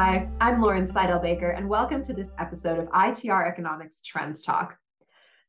Hi, 0.00 0.28
I'm 0.40 0.62
Lauren 0.62 0.86
Saidel-Baker, 0.86 1.50
and 1.50 1.68
welcome 1.68 2.04
to 2.04 2.12
this 2.12 2.32
episode 2.38 2.78
of 2.78 2.86
ITR 2.90 3.48
Economics 3.48 4.00
Trends 4.00 4.44
Talk. 4.44 4.78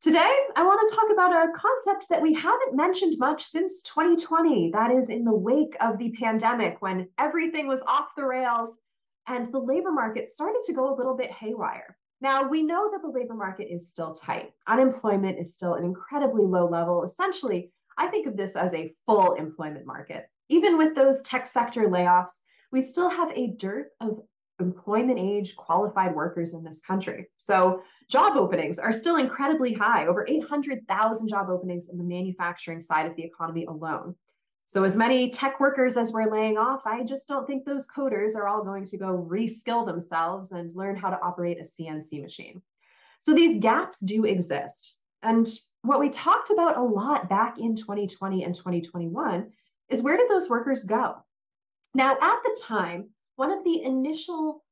Today, 0.01 0.27
I 0.55 0.63
want 0.63 0.89
to 0.89 0.95
talk 0.95 1.11
about 1.13 1.31
a 1.31 1.51
concept 1.55 2.09
that 2.09 2.19
we 2.19 2.33
haven't 2.33 2.75
mentioned 2.75 3.19
much 3.19 3.43
since 3.43 3.83
2020. 3.83 4.71
That 4.71 4.89
is, 4.89 5.09
in 5.09 5.23
the 5.23 5.35
wake 5.35 5.77
of 5.79 5.99
the 5.99 6.09
pandemic, 6.13 6.77
when 6.81 7.09
everything 7.19 7.67
was 7.67 7.83
off 7.83 8.15
the 8.17 8.25
rails 8.25 8.79
and 9.27 9.45
the 9.53 9.59
labor 9.59 9.91
market 9.91 10.29
started 10.29 10.63
to 10.65 10.73
go 10.73 10.91
a 10.91 10.97
little 10.97 11.15
bit 11.15 11.31
haywire. 11.31 11.95
Now, 12.19 12.49
we 12.49 12.63
know 12.63 12.89
that 12.91 13.03
the 13.03 13.19
labor 13.19 13.35
market 13.35 13.71
is 13.71 13.91
still 13.91 14.13
tight. 14.13 14.51
Unemployment 14.65 15.37
is 15.37 15.53
still 15.53 15.75
an 15.75 15.85
incredibly 15.85 16.43
low 16.43 16.67
level. 16.67 17.03
Essentially, 17.03 17.71
I 17.99 18.07
think 18.07 18.25
of 18.25 18.35
this 18.35 18.55
as 18.55 18.73
a 18.73 18.95
full 19.05 19.33
employment 19.33 19.85
market. 19.85 20.27
Even 20.49 20.75
with 20.75 20.95
those 20.95 21.21
tech 21.21 21.45
sector 21.45 21.83
layoffs, 21.83 22.39
we 22.71 22.81
still 22.81 23.09
have 23.09 23.31
a 23.31 23.47
dearth 23.47 23.87
of 23.99 24.21
employment 24.89 25.19
age 25.19 25.55
qualified 25.55 26.15
workers 26.15 26.53
in 26.53 26.63
this 26.63 26.81
country. 26.81 27.27
So 27.37 27.83
job 28.09 28.35
openings 28.35 28.79
are 28.79 28.91
still 28.91 29.17
incredibly 29.17 29.71
high, 29.71 30.07
over 30.07 30.25
800,000 30.27 31.27
job 31.27 31.49
openings 31.49 31.89
in 31.89 31.97
the 31.99 32.03
manufacturing 32.03 32.81
side 32.81 33.05
of 33.05 33.15
the 33.15 33.23
economy 33.23 33.65
alone. 33.65 34.15
So 34.65 34.83
as 34.83 34.97
many 34.97 35.29
tech 35.29 35.59
workers 35.59 35.95
as 35.95 36.11
we're 36.11 36.31
laying 36.31 36.57
off, 36.57 36.81
I 36.85 37.03
just 37.03 37.27
don't 37.27 37.45
think 37.45 37.65
those 37.65 37.87
coders 37.87 38.35
are 38.35 38.47
all 38.47 38.63
going 38.63 38.85
to 38.85 38.97
go 38.97 39.27
reskill 39.29 39.85
themselves 39.85 40.53
and 40.53 40.73
learn 40.75 40.95
how 40.95 41.11
to 41.11 41.21
operate 41.21 41.59
a 41.59 41.63
CNC 41.63 42.21
machine. 42.21 42.61
So 43.19 43.35
these 43.35 43.59
gaps 43.59 43.99
do 43.99 44.25
exist. 44.25 44.97
And 45.21 45.47
what 45.83 45.99
we 45.99 46.09
talked 46.09 46.49
about 46.49 46.77
a 46.77 46.83
lot 46.83 47.29
back 47.29 47.59
in 47.59 47.75
2020 47.75 48.43
and 48.43 48.55
2021 48.55 49.51
is 49.89 50.01
where 50.01 50.17
did 50.17 50.29
those 50.31 50.49
workers 50.49 50.83
go? 50.83 51.15
Now, 51.93 52.13
at 52.13 52.39
the 52.43 52.59
time, 52.61 53.09
one 53.35 53.51
of 53.51 53.63
the 53.63 53.83
initial 53.83 54.63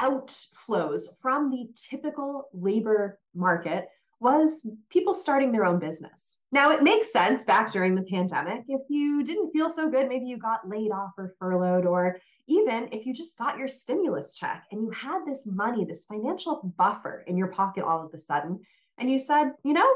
outflows 0.00 1.02
from 1.20 1.50
the 1.50 1.68
typical 1.74 2.48
labor 2.52 3.18
market 3.34 3.88
was 4.20 4.66
people 4.90 5.12
starting 5.12 5.52
their 5.52 5.64
own 5.64 5.78
business. 5.78 6.36
Now, 6.50 6.70
it 6.70 6.82
makes 6.82 7.12
sense 7.12 7.44
back 7.44 7.70
during 7.70 7.94
the 7.94 8.02
pandemic. 8.02 8.62
If 8.68 8.80
you 8.88 9.22
didn't 9.22 9.50
feel 9.50 9.68
so 9.68 9.90
good, 9.90 10.08
maybe 10.08 10.26
you 10.26 10.38
got 10.38 10.68
laid 10.68 10.90
off 10.92 11.10
or 11.18 11.34
furloughed, 11.38 11.84
or 11.84 12.18
even 12.46 12.88
if 12.92 13.04
you 13.04 13.12
just 13.12 13.36
got 13.36 13.58
your 13.58 13.68
stimulus 13.68 14.32
check 14.32 14.64
and 14.70 14.82
you 14.82 14.90
had 14.90 15.20
this 15.26 15.46
money, 15.46 15.84
this 15.84 16.06
financial 16.06 16.72
buffer 16.78 17.24
in 17.26 17.36
your 17.36 17.48
pocket 17.48 17.84
all 17.84 18.04
of 18.04 18.14
a 18.14 18.18
sudden, 18.18 18.60
and 18.98 19.10
you 19.10 19.18
said, 19.18 19.52
you 19.64 19.72
know, 19.72 19.88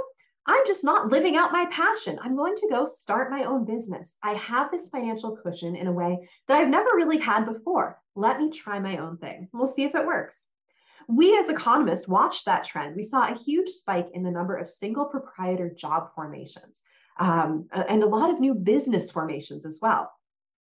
I'm 0.48 0.66
just 0.66 0.82
not 0.82 1.10
living 1.10 1.36
out 1.36 1.52
my 1.52 1.66
passion. 1.66 2.18
I'm 2.22 2.34
going 2.34 2.54
to 2.56 2.68
go 2.70 2.86
start 2.86 3.30
my 3.30 3.44
own 3.44 3.66
business. 3.66 4.16
I 4.22 4.32
have 4.32 4.70
this 4.70 4.88
financial 4.88 5.36
cushion 5.36 5.76
in 5.76 5.86
a 5.86 5.92
way 5.92 6.26
that 6.48 6.58
I've 6.58 6.70
never 6.70 6.88
really 6.94 7.18
had 7.18 7.44
before. 7.44 8.00
Let 8.16 8.40
me 8.40 8.50
try 8.50 8.78
my 8.78 8.96
own 8.96 9.18
thing. 9.18 9.50
We'll 9.52 9.68
see 9.68 9.84
if 9.84 9.94
it 9.94 10.06
works. 10.06 10.46
We 11.06 11.36
as 11.38 11.50
economists 11.50 12.08
watched 12.08 12.46
that 12.46 12.64
trend. 12.64 12.96
We 12.96 13.02
saw 13.02 13.28
a 13.28 13.36
huge 13.36 13.68
spike 13.68 14.08
in 14.14 14.22
the 14.22 14.30
number 14.30 14.56
of 14.56 14.70
single 14.70 15.04
proprietor 15.04 15.68
job 15.68 16.14
formations 16.14 16.82
um, 17.18 17.68
and 17.70 18.02
a 18.02 18.08
lot 18.08 18.30
of 18.30 18.40
new 18.40 18.54
business 18.54 19.10
formations 19.10 19.66
as 19.66 19.78
well. 19.82 20.10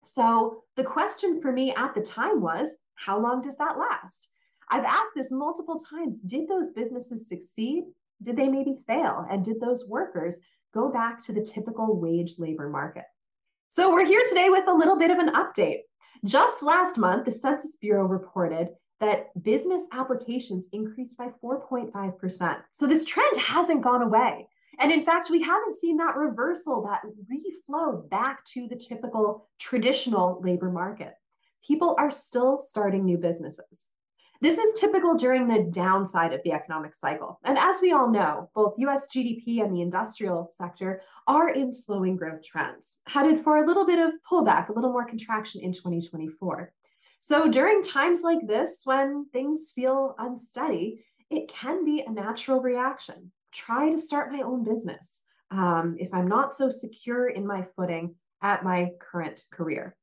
So 0.03 0.63
the 0.75 0.83
question 0.83 1.41
for 1.41 1.53
me 1.53 1.73
at 1.73 1.95
the 1.95 2.01
time 2.01 2.41
was 2.41 2.77
how 2.95 3.17
long 3.17 3.41
does 3.41 3.57
that 3.57 3.77
last? 3.77 4.29
I've 4.69 4.83
asked 4.83 5.13
this 5.15 5.31
multiple 5.31 5.79
times. 5.79 6.19
Did 6.19 6.49
those 6.49 6.71
businesses 6.71 7.29
succeed? 7.29 7.85
Did 8.21 8.37
they 8.37 8.47
maybe 8.47 8.77
fail? 8.87 9.25
And 9.29 9.43
did 9.43 9.59
those 9.59 9.87
workers 9.87 10.39
go 10.73 10.91
back 10.91 11.23
to 11.25 11.33
the 11.33 11.41
typical 11.41 11.99
wage 11.99 12.35
labor 12.37 12.69
market? 12.69 13.05
So 13.69 13.91
we're 13.91 14.05
here 14.05 14.23
today 14.27 14.49
with 14.49 14.67
a 14.67 14.73
little 14.73 14.97
bit 14.97 15.11
of 15.11 15.19
an 15.19 15.33
update. 15.33 15.81
Just 16.25 16.63
last 16.63 16.97
month, 16.97 17.25
the 17.25 17.31
Census 17.31 17.77
Bureau 17.77 18.05
reported 18.05 18.69
that 18.99 19.27
business 19.43 19.83
applications 19.93 20.67
increased 20.73 21.17
by 21.17 21.29
4.5%. 21.43 22.57
So 22.71 22.87
this 22.87 23.05
trend 23.05 23.37
hasn't 23.37 23.81
gone 23.81 24.01
away. 24.01 24.47
And 24.79 24.91
in 24.91 25.05
fact, 25.05 25.29
we 25.29 25.41
haven't 25.41 25.75
seen 25.75 25.97
that 25.97 26.15
reversal, 26.15 26.83
that 26.83 27.01
reflow 27.31 28.09
back 28.09 28.45
to 28.53 28.67
the 28.67 28.75
typical 28.75 29.47
traditional 29.59 30.41
labor 30.43 30.71
market. 30.71 31.13
People 31.65 31.95
are 31.97 32.11
still 32.11 32.57
starting 32.57 33.05
new 33.05 33.17
businesses. 33.17 33.87
This 34.41 34.57
is 34.57 34.79
typical 34.79 35.15
during 35.15 35.49
the 35.49 35.63
downside 35.69 36.31
of 36.31 36.41
the 36.43 36.53
economic 36.53 36.95
cycle. 36.95 37.39
And 37.43 37.57
as 37.57 37.81
we 37.81 37.91
all 37.91 38.09
know, 38.09 38.49
both 38.55 38.75
US 38.77 39.07
GDP 39.13 39.61
and 39.61 39.75
the 39.75 39.81
industrial 39.81 40.47
sector 40.49 41.01
are 41.27 41.49
in 41.49 41.73
slowing 41.73 42.15
growth 42.15 42.41
trends, 42.41 42.95
headed 43.05 43.41
for 43.41 43.57
a 43.57 43.67
little 43.67 43.85
bit 43.85 43.99
of 43.99 44.13
pullback, 44.29 44.69
a 44.69 44.73
little 44.73 44.93
more 44.93 45.05
contraction 45.05 45.59
in 45.61 45.73
2024. 45.73 46.71
So 47.19 47.49
during 47.49 47.81
times 47.81 48.21
like 48.21 48.47
this, 48.47 48.83
when 48.85 49.25
things 49.33 49.73
feel 49.75 50.15
unsteady, 50.17 51.03
it 51.29 51.49
can 51.49 51.83
be 51.83 52.01
a 52.07 52.11
natural 52.11 52.61
reaction. 52.61 53.33
Try 53.51 53.89
to 53.89 53.97
start 53.97 54.31
my 54.31 54.41
own 54.41 54.63
business 54.63 55.21
um, 55.51 55.97
if 55.99 56.13
I'm 56.13 56.29
not 56.29 56.53
so 56.53 56.69
secure 56.69 57.27
in 57.27 57.45
my 57.45 57.65
footing 57.75 58.15
at 58.41 58.63
my 58.63 58.91
current 59.01 59.43
career. 59.51 59.97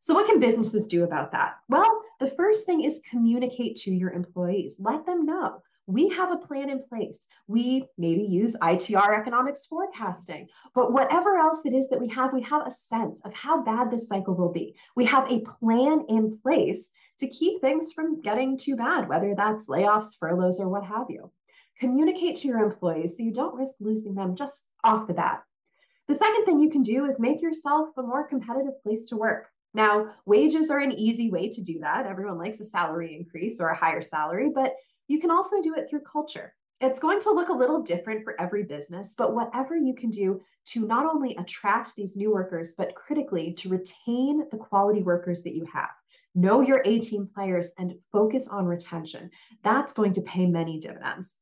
So, 0.00 0.14
what 0.14 0.26
can 0.26 0.40
businesses 0.40 0.86
do 0.86 1.04
about 1.04 1.32
that? 1.32 1.56
Well, 1.68 2.02
the 2.18 2.26
first 2.28 2.66
thing 2.66 2.82
is 2.82 3.00
communicate 3.08 3.76
to 3.76 3.90
your 3.90 4.10
employees. 4.10 4.76
Let 4.80 5.06
them 5.06 5.24
know 5.24 5.62
we 5.90 6.08
have 6.10 6.30
a 6.30 6.36
plan 6.36 6.70
in 6.70 6.80
place. 6.80 7.26
We 7.48 7.86
maybe 7.98 8.22
use 8.22 8.56
ITR 8.62 9.18
economics 9.18 9.66
forecasting, 9.66 10.48
but 10.74 10.92
whatever 10.92 11.36
else 11.36 11.66
it 11.66 11.74
is 11.74 11.88
that 11.88 12.00
we 12.00 12.08
have, 12.08 12.32
we 12.32 12.42
have 12.42 12.66
a 12.66 12.70
sense 12.70 13.20
of 13.24 13.34
how 13.34 13.62
bad 13.62 13.90
this 13.90 14.06
cycle 14.06 14.34
will 14.34 14.52
be. 14.52 14.76
We 14.94 15.04
have 15.06 15.30
a 15.30 15.40
plan 15.40 16.04
in 16.08 16.38
place 16.38 16.90
to 17.18 17.28
keep 17.28 17.60
things 17.60 17.92
from 17.92 18.20
getting 18.22 18.56
too 18.56 18.76
bad, 18.76 19.08
whether 19.08 19.34
that's 19.34 19.68
layoffs, 19.68 20.16
furloughs, 20.18 20.60
or 20.60 20.68
what 20.68 20.84
have 20.84 21.06
you. 21.10 21.30
Communicate 21.78 22.36
to 22.36 22.48
your 22.48 22.62
employees 22.62 23.16
so 23.16 23.22
you 23.22 23.32
don't 23.32 23.56
risk 23.56 23.76
losing 23.80 24.14
them 24.14 24.36
just 24.36 24.66
off 24.84 25.08
the 25.08 25.14
bat. 25.14 25.42
The 26.08 26.14
second 26.14 26.44
thing 26.44 26.60
you 26.60 26.70
can 26.70 26.82
do 26.82 27.04
is 27.04 27.18
make 27.18 27.42
yourself 27.42 27.88
a 27.96 28.02
more 28.02 28.26
competitive 28.26 28.82
place 28.82 29.06
to 29.06 29.16
work. 29.16 29.48
Now, 29.72 30.10
wages 30.26 30.70
are 30.70 30.80
an 30.80 30.92
easy 30.92 31.30
way 31.30 31.48
to 31.48 31.62
do 31.62 31.78
that. 31.80 32.06
Everyone 32.06 32.38
likes 32.38 32.60
a 32.60 32.64
salary 32.64 33.16
increase 33.16 33.60
or 33.60 33.68
a 33.68 33.76
higher 33.76 34.02
salary, 34.02 34.50
but 34.54 34.74
you 35.06 35.20
can 35.20 35.30
also 35.30 35.62
do 35.62 35.74
it 35.74 35.88
through 35.88 36.00
culture. 36.00 36.54
It's 36.80 37.00
going 37.00 37.20
to 37.20 37.32
look 37.32 37.50
a 37.50 37.54
little 37.54 37.82
different 37.82 38.24
for 38.24 38.40
every 38.40 38.62
business, 38.62 39.14
but 39.16 39.34
whatever 39.34 39.76
you 39.76 39.94
can 39.94 40.10
do 40.10 40.40
to 40.66 40.86
not 40.86 41.04
only 41.04 41.36
attract 41.36 41.94
these 41.94 42.16
new 42.16 42.32
workers, 42.32 42.74
but 42.76 42.94
critically 42.94 43.52
to 43.54 43.68
retain 43.68 44.48
the 44.50 44.56
quality 44.56 45.02
workers 45.02 45.42
that 45.42 45.54
you 45.54 45.66
have. 45.72 45.90
Know 46.34 46.62
your 46.62 46.80
A 46.84 46.98
team 47.00 47.26
players 47.26 47.72
and 47.78 47.94
focus 48.12 48.48
on 48.48 48.64
retention. 48.64 49.30
That's 49.62 49.92
going 49.92 50.14
to 50.14 50.22
pay 50.22 50.46
many 50.46 50.80
dividends. 50.80 51.36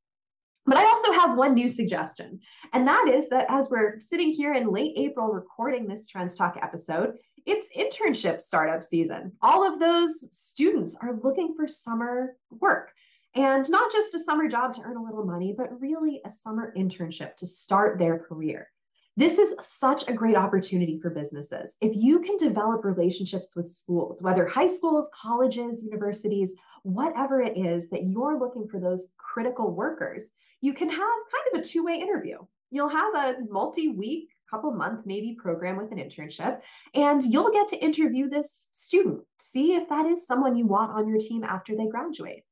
But 0.67 0.77
I 0.77 0.85
also 0.85 1.13
have 1.13 1.37
one 1.37 1.55
new 1.55 1.69
suggestion, 1.69 2.41
and 2.75 2.87
that 2.87 3.09
is 3.09 3.31
that 3.31 3.47
as 3.49 3.71
we're 3.71 4.01
sitting 4.01 4.33
here 4.33 4.53
in 4.53 4.71
late 4.71 4.93
April 4.99 5.29
recording 5.29 5.87
this 5.87 6.07
Trends 6.07 6.35
Talk 6.35 6.59
episode, 6.61 7.15
it's 7.49 7.69
internship 7.75 8.41
startup 8.41 8.83
season. 8.83 9.33
All 9.41 9.67
of 9.67 9.81
those 9.81 10.29
students 10.37 10.97
are 11.01 11.19
looking 11.25 11.55
for 11.57 11.67
summer 11.67 12.37
work. 12.51 12.93
And 13.35 13.69
not 13.71 13.91
just 13.91 14.15
a 14.15 14.19
summer 14.19 14.49
job 14.49 14.75
to 14.75 14.83
earn 14.83 14.97
a 14.97 15.03
little 15.03 15.25
money, 15.25 15.55
but 15.57 15.81
really 15.81 16.21
a 16.25 16.31
summer 16.31 16.73
internship 16.77 17.37
to 17.37 17.47
start 17.47 17.99
their 17.99 18.19
career. 18.19 18.69
This 19.17 19.39
is 19.39 19.55
such 19.59 20.09
a 20.09 20.13
great 20.13 20.37
opportunity 20.37 20.99
for 21.01 21.11
businesses. 21.11 21.77
If 21.81 21.97
you 21.97 22.21
can 22.21 22.37
develop 22.37 22.85
relationships 22.85 23.57
with 23.57 23.67
schools, 23.67 24.23
whether 24.23 24.47
high 24.47 24.67
schools, 24.67 25.11
colleges, 25.21 25.83
universities, 25.83 26.55
whatever 26.83 27.41
it 27.41 27.57
is 27.57 27.89
that 27.91 28.05
you're 28.05 28.39
looking 28.39 28.69
for 28.69 28.79
those 28.79 29.09
critical 29.17 29.73
workers, 29.73 30.31
you 30.61 30.73
can 30.73 30.89
have 30.89 30.99
kind 30.99 31.55
of 31.55 31.61
a 31.61 31.65
two 31.65 31.85
way 31.85 31.95
interview. 31.95 32.39
You'll 32.71 32.89
have 32.89 33.15
a 33.15 33.37
multi 33.51 33.89
week 33.89 34.29
couple 34.51 34.71
month 34.73 35.07
maybe 35.07 35.37
program 35.39 35.77
with 35.77 35.93
an 35.93 35.99
internship 35.99 36.61
and 36.95 37.23
you'll 37.25 37.53
get 37.53 37.69
to 37.69 37.85
interview 37.85 38.29
this 38.29 38.69
student 38.73 39.21
see 39.39 39.75
if 39.75 39.89
that 39.89 40.07
is 40.07 40.27
someone 40.27 40.57
you 40.57 40.67
want 40.67 40.93
on 40.93 41.09
your 41.09 41.19
team 41.19 41.45
after 41.45 41.77
they 41.77 41.87
graduate. 41.87 42.43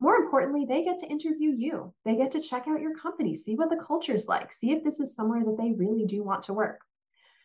More 0.00 0.16
importantly 0.16 0.64
they 0.68 0.84
get 0.84 0.98
to 0.98 1.08
interview 1.08 1.52
you. 1.56 1.92
They 2.04 2.16
get 2.16 2.30
to 2.32 2.40
check 2.40 2.66
out 2.68 2.80
your 2.80 2.96
company 2.96 3.34
see 3.34 3.54
what 3.54 3.70
the 3.70 3.84
culture 3.84 4.14
is 4.14 4.28
like 4.28 4.52
see 4.52 4.72
if 4.72 4.84
this 4.84 5.00
is 5.00 5.14
somewhere 5.14 5.44
that 5.44 5.58
they 5.58 5.72
really 5.72 6.04
do 6.04 6.22
want 6.22 6.44
to 6.44 6.54
work. 6.54 6.80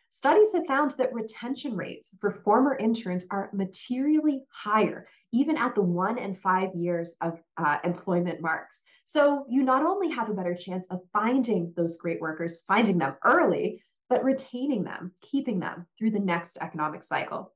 Studies 0.08 0.52
have 0.52 0.66
found 0.66 0.92
that 0.92 1.12
retention 1.12 1.76
rates 1.76 2.10
for 2.20 2.30
former 2.30 2.76
interns 2.76 3.26
are 3.30 3.50
materially 3.52 4.42
higher, 4.50 5.06
even 5.32 5.56
at 5.56 5.74
the 5.74 5.82
one 5.82 6.18
and 6.18 6.38
five 6.38 6.74
years 6.74 7.16
of 7.20 7.38
uh, 7.56 7.78
employment 7.84 8.40
marks. 8.40 8.82
So 9.04 9.44
you 9.48 9.62
not 9.62 9.84
only 9.84 10.10
have 10.10 10.30
a 10.30 10.34
better 10.34 10.54
chance 10.54 10.86
of 10.90 11.00
finding 11.12 11.72
those 11.76 11.96
great 11.96 12.20
workers, 12.20 12.60
finding 12.66 12.98
them 12.98 13.16
early, 13.24 13.82
but 14.08 14.24
retaining 14.24 14.84
them, 14.84 15.12
keeping 15.20 15.60
them 15.60 15.86
through 15.98 16.10
the 16.10 16.18
next 16.18 16.58
economic 16.60 17.02
cycle. 17.02 17.52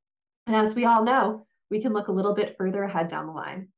And 0.47 0.57
as 0.57 0.75
we 0.75 0.85
all 0.85 1.05
know, 1.05 1.47
we 1.71 1.81
can 1.81 1.93
look 1.93 2.09
a 2.09 2.13
little 2.13 2.35
bit 2.35 2.57
further 2.59 2.83
ahead 2.83 3.09
down 3.09 3.27
the 3.27 3.33
line. 3.33 3.69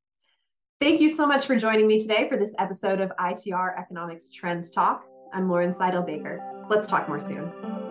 Thank 0.80 1.00
you 1.00 1.08
so 1.08 1.26
much 1.26 1.46
for 1.46 1.54
joining 1.54 1.86
me 1.86 2.00
today 2.00 2.28
for 2.28 2.36
this 2.36 2.54
episode 2.58 3.00
of 3.00 3.12
ITR 3.20 3.78
Economics 3.78 4.30
Trends 4.30 4.70
Talk. 4.70 5.04
I'm 5.32 5.48
Lauren 5.48 5.72
Saidel-Baker. 5.72 6.66
Let's 6.68 6.88
talk 6.88 7.08
more 7.08 7.20
soon. 7.20 7.81